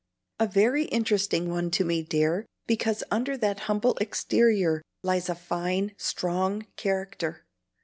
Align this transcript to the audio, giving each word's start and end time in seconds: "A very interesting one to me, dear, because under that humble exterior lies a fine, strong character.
"A 0.39 0.47
very 0.47 0.85
interesting 0.85 1.51
one 1.51 1.69
to 1.69 1.85
me, 1.85 2.01
dear, 2.01 2.47
because 2.65 3.03
under 3.11 3.37
that 3.37 3.59
humble 3.69 3.95
exterior 4.01 4.81
lies 5.03 5.29
a 5.29 5.35
fine, 5.35 5.93
strong 5.95 6.65
character. 6.75 7.45